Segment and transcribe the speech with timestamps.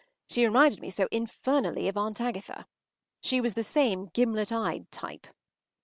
[0.27, 2.65] She reminded me so infernally of Aunt Agatha.
[3.21, 5.27] She was the same gimlet eyed type.